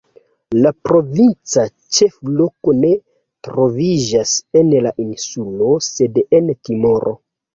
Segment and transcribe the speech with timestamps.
[0.65, 1.65] La provinca
[1.97, 2.89] ĉefloko ne
[3.49, 7.15] troviĝas en la insulo sed en Timoro.